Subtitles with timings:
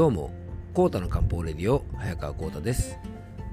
[0.00, 0.30] どうも
[0.72, 2.98] コータの漢方レディオ早川コータです。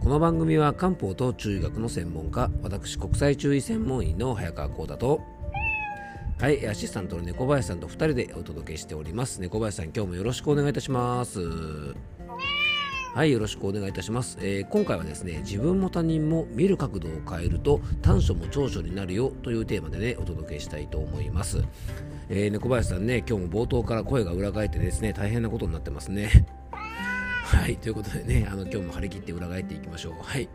[0.02, 5.20] この番組は漢方と中医学の専門家私国際中医専門医の早川コータと
[6.40, 9.42] はいアシスタントの猫林さんと2人でお届けしております。
[9.42, 11.42] 猫林さん今日もよろしくお願いいたします。
[13.14, 21.61] はいよろしくお願いいたします、えー、今回はですね自分も他人も見る角度を変えると短所も長所になるよというテーマでねお届けしたいと思います。
[22.30, 26.46] えー、猫林さんね、今日も冒頭から声が裏返ってですね、大変なことになってますね。
[27.43, 30.14] はい、ということでね、あの今日も張り切って裏返っていきましょう。
[30.21, 30.50] はい。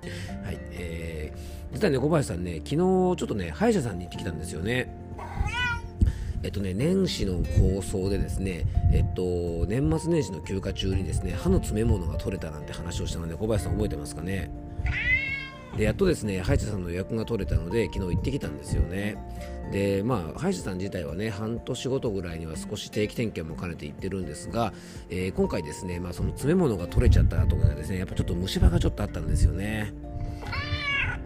[0.45, 4.95] はい、えー、実は猫林さんね、昨日ちょっとね、歯医者さんに行ってきたんですよね。
[6.45, 14.51] えっとね、年始の放送でですね、えっと、年末年始の休暇中にですね、歯の詰め物が取れたなんて話をしたので、小林さん覚えてますかね？
[15.77, 19.17] でやっとですね歯医者さんの予約が取れたので昨日行ってきたんですよね
[19.73, 24.73] でまあ歯医者さん自体はね半年ごとぐらいには少し定期点検も兼ねて行ってるんですが、
[25.09, 29.95] えー、今回ですね、まあ、その詰め物が取れちゃったとかですねやっぱちょっと虫歯がちょっとあったんですよね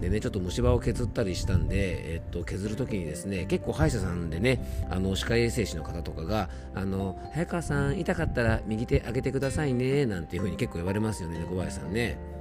[0.01, 12.36] でね、ちょっと虫歯を削ったりしたんで、えっと、削るときにですね、結構歯医者さんでね、あの歯科衛生士の方とかが、あの、早川さん、痛かったら右手上げてくださいね、なんていうふうに結構言われますよね、小林さんね。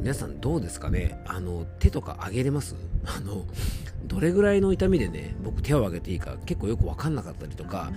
[0.00, 1.22] 皆さんどうですかね？
[1.26, 2.74] あの手とか上げれます？
[3.04, 3.44] あの
[4.04, 7.92] どれぐらいの痛みでね僕手を上げていいか結構よく分かんなかったりとか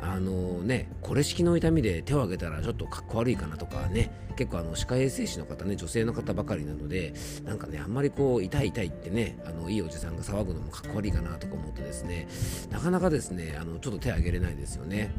[0.00, 7.12] あのねこれ式の痛みで手を上げたらちょっとかっこ悪いかなとかね結構あの歯科衛生士の方ね女性の方ばかりなので
[7.44, 12.28] なんかねあんまりこう痛い痛いってねあのいいおじさんが騒ぐのもかっこ悪いかなとか思ってですね
[12.70, 15.10] なかなかですねあのちょっと手を上げれないですよね。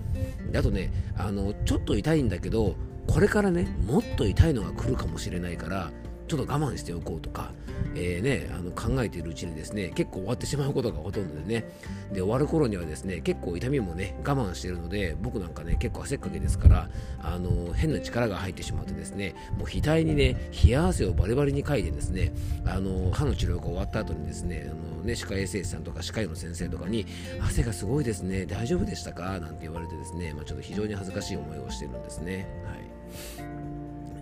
[0.55, 2.75] あとねあのちょっと痛いんだけど
[3.07, 5.91] これからねもっと痛いのが来るかもしれないから
[6.29, 7.51] ちょっと我慢しておこうとか、
[7.95, 11.65] えーね、あの考えているうちにですね結構終わってしまうことがほとんどでね。
[12.13, 16.89] で終わる頃にはですね結構痛みもね我慢しているので僕なんかね結構汗っかけですから
[17.21, 22.31] あの変な力が入ってしまってですねもう額にね冷や汗をバリバリにかいてですね
[22.65, 27.05] あの歯の治療が終わった後にですねあのね歯科衛生士さんとか歯科医の先生とかに
[27.41, 29.39] 汗がすごいですね大丈夫でしたか？
[29.39, 32.47] なんて言われてですね、まあ、ちょっと非常に恥ずかしい思いをしているんですね。
[32.65, 33.78] はい。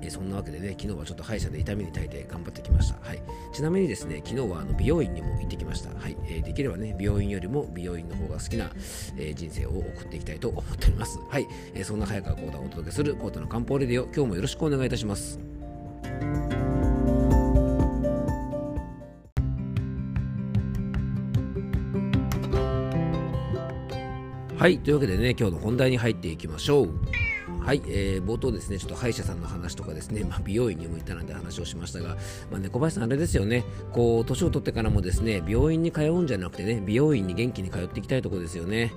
[0.07, 2.97] えそんなわけでね、昨日はちょっと歯医者で痛みに耐えて頑張ってきました。
[3.01, 3.21] はい、
[3.53, 5.89] ちなみにですね、昨日はあの美容院にも行ってきました。
[5.89, 8.71] はいえー、できればね、美容院よりも美容院の方が好きな、
[9.17, 11.19] えー、人生を送っていきたいと思っております。
[11.29, 15.39] はい、えー、そんな早川コーダをお届けするコーダの漢方レディオ、今日もよろしくお願いいたします。
[24.57, 27.26] はい、というわけでね、今日の本題に入っていきましょう。
[27.67, 32.15] はい、えー、冒頭ですね、ちょっと歯医者さんの話とかですね、まあ、美容院にも行ったなんて話をしましたが、
[32.49, 38.93] まあね、小林さん、あれですよね、こう、年を取ってからもですね、病院に通うんじゃなくてね、美容院に元気に通っていきたいところですよね。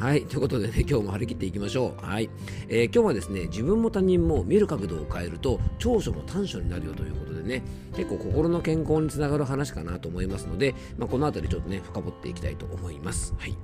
[0.00, 0.24] はい。
[0.24, 2.04] ということでね、 今日も張り切っていきましょう。
[2.06, 2.30] はい。
[2.70, 7.62] えー、今日はですね、自分も他人も見る角度を変えると、長所も短所になるよということでね、
[7.94, 13.34] 結構心の健康につながる話かなと思いますので、まあ、この辺りちょっとね、深掘っていきたいと思います。
[13.36, 13.54] はい。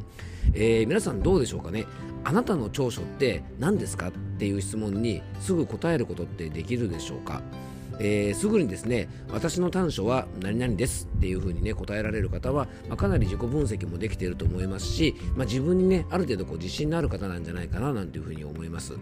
[0.53, 1.87] えー、皆さんどうでしょうかね？
[2.23, 4.09] あなたの長所って何ですか？
[4.09, 7.41] っていう質問にすぐ答えることってできるでしょうか？
[7.99, 18.95] えー、すぐにですね私の短所は何々ですっていうふうにね答えられる方は、まあ、かなり自己分析もできていると思いますし、まあ、自分にねある程度こう自信のある方なんじゃないかななんていうふうに思います。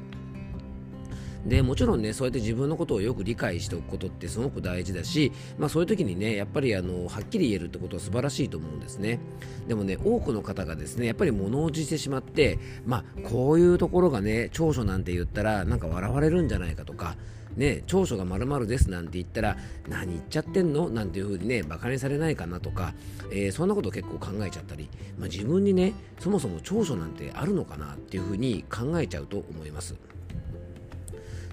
[1.47, 9.21] でもちろんねそうやって自分のことをよく理解しておくことってすごく大事だし、まあ、そういう時にねやっぱりあのはっきり言えるってことは素晴らしいと思うんですね
[9.69, 17.17] でもね多くの方がですねやっぱり物おじしてしまってまあこういうところがね長所なんて言ったらなんか笑われるんじゃないかとか
[17.57, 19.57] ね、長所がまるですなんて言ったら
[19.89, 20.89] 何言っちゃってんの？
[20.89, 22.95] なんていう風にねバカにされないかなとか、
[23.31, 24.89] えー、そんなこと結構考えちゃったり、
[25.19, 29.95] まあ、自分にねそもそも長所なんてあるのかなっていう風に考えちゃうと思います。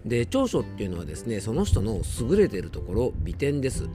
[0.06, 3.88] で長所っていうのはですねその人の優れてるところ美点です。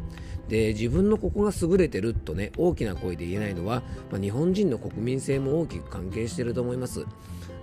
[0.49, 7.05] で自分のここが優れてるとね大きな声で言えないのは、まあ、日本人の国民性も大きく関係してると思います。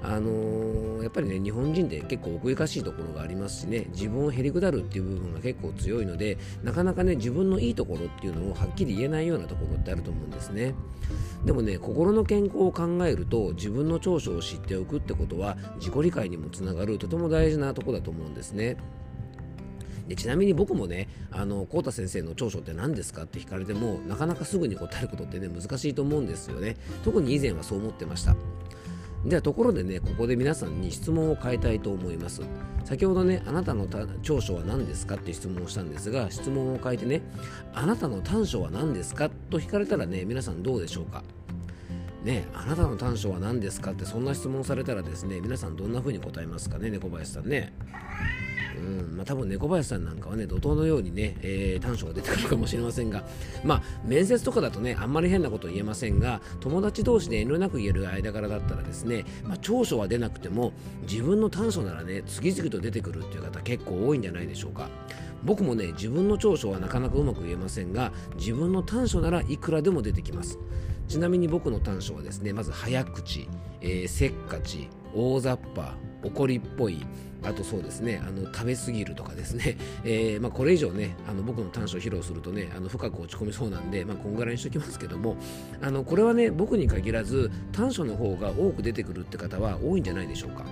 [0.04, 10.76] あのー、やっぱりね日本人って結構奥ゆかしいところがありますしね自分をへりくだるっていう部分が結構強いのでなかなかね自分のいいところっていうのをはっきり言えないようなところってあると思うんですね
[11.46, 18.78] でもね心の健康を考えると自分の長所を知っておくってことは自己理解にもつながるとても大事なとこだと思うんですね
[20.08, 26.76] でちなみに僕もね、あの、コータ先生の長所って何ですかって聞かれても、なかなかすぐに答えることってね、難しいと思うんですよね。
[27.04, 28.36] 特に以前はそう思ってました。
[29.26, 32.42] ではところでねここで皆さんに質問を変えたいと思います。
[32.84, 33.88] 先ほどねあなたの
[34.22, 37.22] 長所は何ですかって質問をしたんですが質問を変えてね
[37.74, 41.24] あなたの短所は何ですかと聞かれたらね皆さんどうでしょうか？
[42.24, 47.74] ねあなたの短所は何ですかってそんな質問されたらですね皆さんどんな風に答えますかね猫林さんね。
[48.76, 53.24] うんまあ、多分猫林さんなんかはね怒涛のようにね、えー、短所が出てくるかもしれませんが、
[53.64, 60.74] まあ、面接とかだとねあんまり変なこと言えませんが友達同士で遠慮なく言える間柄だったらですね、まあ、長所は出なくても
[61.04, 64.90] 自分の短所ならね次々と出てくるっていう方結構多いんじゃないでしょうか。
[65.44, 70.58] 僕もね自分の長所はなかなかうまく言えませんが自分の短所ならいくらでも出てきます。
[71.08, 73.48] ちなみに僕の短所はですねまず早口、
[73.82, 77.06] えー、せっかち大雑把怒りっぽい
[77.44, 85.36] あとそうですねあの食べ過ぎるとかですね、 えー、まあ、これ以上ねあの僕の短所を披露するとねあの深く落ち込みそうなんで、まあ、こんぐらいにしときますけども
[85.82, 90.66] あのこれはね僕に限らず短所の方が多く出てくるって方は多いんじゃないでしょうか。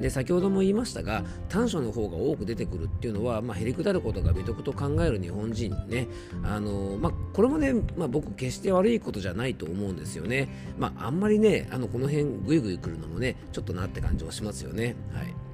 [0.00, 6.08] で先ほども言いましたが短所の方が多く出てくるっていうのは、まあ、へりくだることが美徳と考える日本人ね
[6.42, 10.48] あの、まあ、これもね、まあ、僕決して悪いことじゃないと思うんですよね、
[10.78, 14.96] まあ、あんまりねあのこの辺ぐいぐい来るのもねちょっとなって感じはしますよね。
[15.12, 15.49] はい。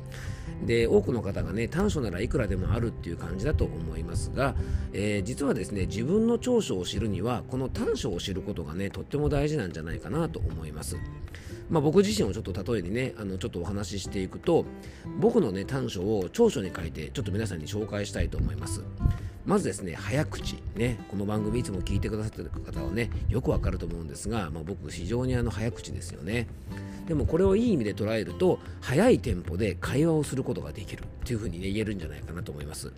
[0.65, 4.55] で多くの方がね短所ならいくらでもあるっていう感じだと思いますが、
[4.93, 10.97] えー、実はですね自分の長所を知るにはこの短所を知ることがねとっても大事なんじゃないかなと思います。
[11.69, 14.67] まあ、僕自身をちょっと例えにねあのちょっとお話ししていくと
[15.19, 18.85] 僕のね短所を長所に書いてちょっと皆さんに紹介したいと思います。
[19.47, 20.57] まずですね早口。
[20.75, 26.49] ねこの番組いつも聞いてくださってる方はねよくわかると思うんですが、まあ、僕非常にあの早口ですよね。
[27.07, 31.05] でもこれをいい意味で捉えると早いテンポで会話をすることができる。
[31.25, 32.93] という風にね言えるんじゃないかなと思います。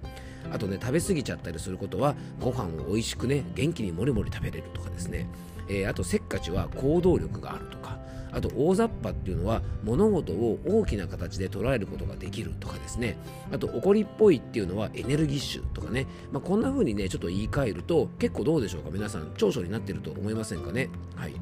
[0.50, 5.26] あとね食べ過ぎちゃったりすることはご飯を美味しくね元気にもりもり食べれるとかですね、
[5.68, 7.98] えー、あとせっかちは行動力があるとか
[8.30, 13.16] あと大雑把っていうのは物事を大きな形で捉えることができるとかですね。
[13.50, 18.90] あと怒りっぽいっていうのはエネルギッシュとかね、まあ、こんな風にねちょっと言い換えると結構どうでしょうか？
[18.92, 20.90] 皆さん長所になってると思いませんかね？
[21.16, 21.34] はい。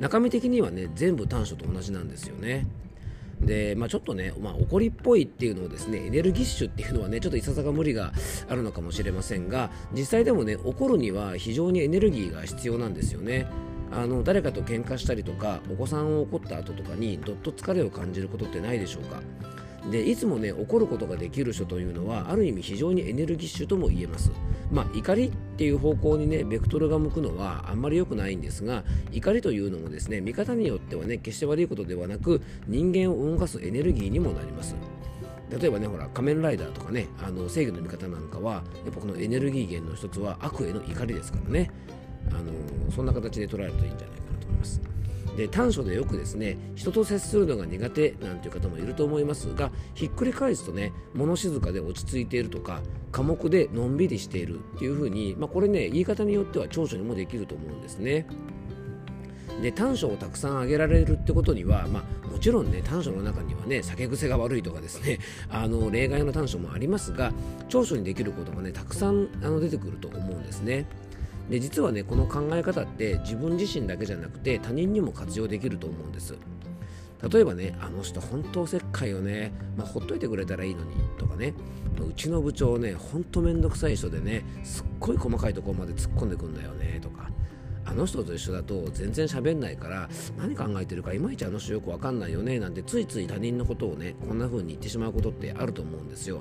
[0.00, 2.66] 中身的にはね全部短所と同じなんですよね。
[3.44, 8.12] で、まあ、ちょっとね、まあ、怒りっぽいっていうのをですねエネルギッシュっていうのはねちょっといささか無理が
[8.48, 13.46] あるのかもしれませんが実際でもね怒るには非常にエネルギーが必要なんですよね。
[13.94, 19.20] あの誰かと喧嘩したりとかお子さんを怒った後とかにどっと疲れを感じることってないでしょうか。
[19.90, 24.30] でいつもね怒ることができる人というのはある意味非常にエネルギッシュとも言えます。
[24.70, 34.76] まあ怒りっていう方向にねベクトルが向くのはあんまり良くないんですが怒りというのもですね見方によってはね決して悪いことではなく人間を動かすエネルギーにもなります。
[35.50, 41.70] 例えばねほら仮面ライダーとかねあの正義の味方なんかはやっぱこのエネルギー源の一つは悪への怒りですからね。
[42.30, 42.52] あの
[42.92, 44.91] そんな形で捉えるといいんじゃないかなと思います。
[45.36, 52.82] で短所でよくですね人と接するのが苦手なんていう方もいると思いますがひっくり返すとね物静かで落ち着いているとか
[53.12, 58.26] 寡黙でのんびりしているっていう風にまあ、これね言い方によっては長所にもできると思うんですね。
[59.60, 65.18] で短所をたくさん挙げられるってことには、まあ、もちろんね短所の中にはね酒癖が悪いとかですね
[65.50, 67.32] あの例外の短所もありますが
[67.68, 70.86] 長所にできることがねたくさんあの出てくると思うんですね。
[71.52, 76.34] で実はねこの考え方って自分自身だけじゃなくて他人にも活用できると思うんです。
[77.30, 81.52] 例えばねあの人本当おせっかいよね、まあ、ほっといてくれたらいいのにとかね。
[82.00, 87.28] うちの部長ねほんとめんどくさい人でねすっごい細かいところまで突っ込んでくんだよねとか。
[87.84, 90.08] あの人と一緒だと全然喋んないから
[90.38, 96.40] 何考えてるかいまいちあの人よくわかんないよねなんてついつい他人のことをねこんな風に言ってしまうことってあると思うんですよ。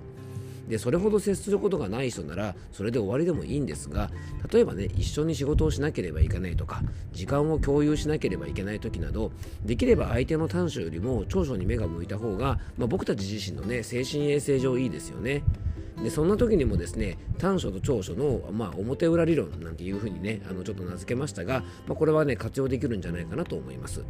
[0.71, 4.09] でそれほど接することがない人ならそれで終わりでもいいんですが
[4.49, 9.33] 例えばね一緒に仕事をしなければいけないとか時間を共有しなければいけない時など
[9.65, 15.43] できれば相手の短所よりも長所に目が向いた方が、まあ、僕たち自身のね精神衛生上いいですよね。
[16.01, 24.05] でそんな時にもですね短所と長所の、まあ、表裏理論なんていうふうにねあのちょっと名付けましたが、まあ、これはね活用できるんじゃないかなと思います。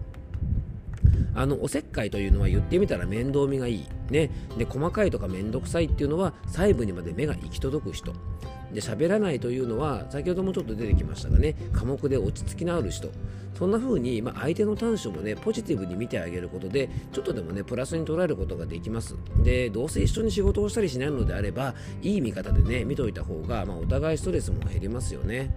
[1.34, 8.14] あのおせっかいというのは言ってみたら面倒見がいい、ね、で細かいとか面倒くさいっていうのは細部にまで目が行き届く人。
[8.74, 13.10] で喋らないというのは先ほどもちょっと出てきましたがね寡黙で落ち着きのある人。
[13.54, 19.16] そんな風に、まあ、相手の短所もねポジティブに見てあげることでちょっとでもねプラスに捉えることができます。
[19.44, 25.56] でどうせ一緒に仕事をしたりしないのであればいい見方でね見といた方が、まあ、お互いストレスも減りますよね。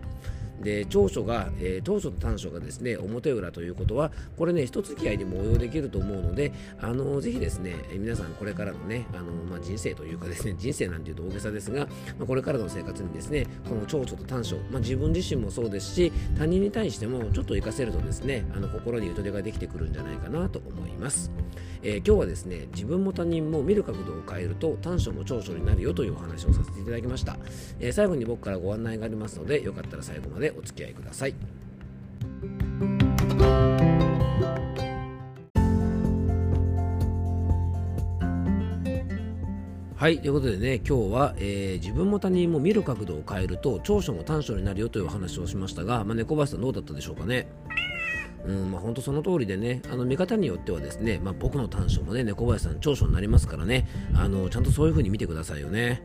[0.64, 11.86] で長所が、えー、長所と短所がですね表裏ということはこれね一付き合いにも応用できると思うのであのぜひですね皆さんこれからのねあの、まあ、人生というかですね人生なんていうと大げさですが、
[12.18, 21.30] まあ、これからの生活にですねこの長所と短所、まあ、自分自身もそうですし他人に対してもちょっと活かせるとですねあの心にゆとりができてくるんじゃないかなと思います、
[21.84, 27.36] えー、今日はですね自分も他人も見る角度を変えると短所も長所になるよというお話をさせていただきました、
[27.78, 31.34] えー、最後に僕からご案内がありますのでよかったら最後までお付き合いください
[39.96, 47.48] はい、ということでね、今日は、えー、自分も他人も見る角度を変えると長所も短所になるよというお話をしましたが、まあ、猫林さんどうだったでしょうかね？
[48.46, 56.02] うんまあ、本当その通りでね、あの見方によってはですね、まあ、僕の短所もね、猫林さん長所になりますからね、あのちゃんとそういう風に見てくださいよね。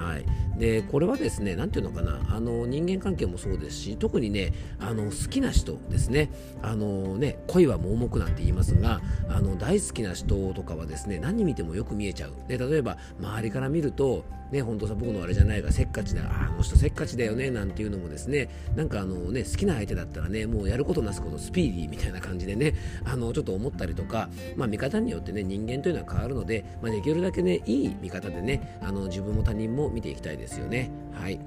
[0.00, 0.24] はい
[0.58, 6.30] でこれはですね、なんていうのかな、あの人間関係もそうですし、特にね、あの好きな人ですね、
[6.62, 12.32] あのね恋は盲目なんて言いますが、あの大好きな人とかはですね、何見てもよく見えちゃう。
[12.48, 22.74] で例えば、周りから見ると、ね、本当さ、僕のあれじゃないが、せっかちだ、あの人せっかちだよね、なんていうのもですね、なんかあのね、好きな相手だったらね、もうやることなすことスピーディーみたいな感じでね、
[23.04, 30.90] あのちょっと思ったりとか、まあ、見方によってね、人間というのは変わるので、まあ、できるだけね、いい見方でね、あの自分も他人も見ていきたいですよね。
[31.12, 31.38] はい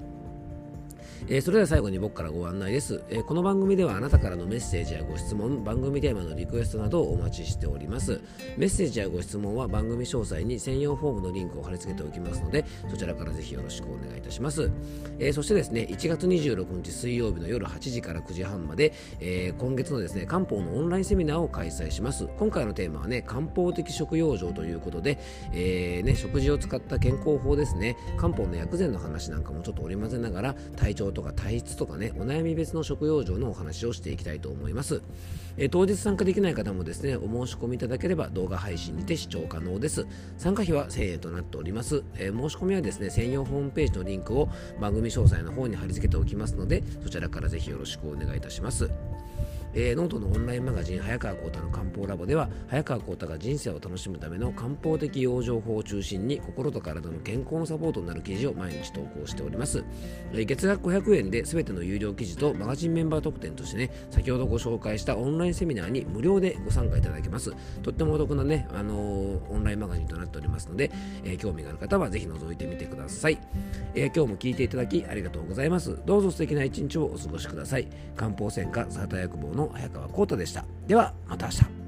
[1.28, 8.20] えー、それでは最後に僕からご案内です、えー、この番組ではあなたからのメッセージやご質問番組テーマのリクエストなどをお待ちしております。
[8.58, 14.72] メッセージやご質問は番組詳細に専用フォームのリンクを貼り付けておきますのでそちらからぜひよろしくお願いいたします、
[15.20, 22.28] えー、そしてですね1月26日水曜日の夜8時から9時半まで、え今月のですね漢方のオンラインセミナーを開催します。
[22.38, 25.20] 今回のテーマはね漢方的食養生ということで、
[25.54, 27.96] えね、食事を使った健康法ですね。
[28.18, 35.02] 漢方の薬膳の話なんかもちょっと織り交ぜながら体調とか体質とかねお悩み別の食用上のお話をしていきたいと思います、
[35.58, 40.06] えー、当日参加できない方もですねお申し込みいただければ動画配信にて視聴可能です。
[40.38, 44.50] 参加費は1000円となっております、えー、申し込みはですね専用ホームページのリンクを
[44.80, 48.90] 番組詳細の方に貼り付けておきますのでそちらからぜひよろしくお願いいたします。
[49.74, 59.84] えー、ノートのオンラインマガジン早川浩太の漢方ラボでは早川浩太が人生を楽しむための漢方的養生法を中心に心と体の健康のサポートになる記事を毎日投稿しております、
[60.34, 67.54] えー、月額500円で全ての有料記事とマガジンメンバー特典としてね先ほどご紹介したオンラインセミナーに無料でご参加いただけます。
[67.82, 70.92] とってもお得なね、あのー、オンラインマガジンとなっておりますので、
[71.24, 73.40] え興味がある方はぜひ覗いてみてください、
[73.96, 76.00] え今日も聞いていただきありがとうございます。
[76.06, 77.88] どうぞ素敵な一日をお過ごしください。
[78.16, 80.66] 漢方専科サータ薬房の早川浩太でした。
[80.88, 81.81] ではまた明日。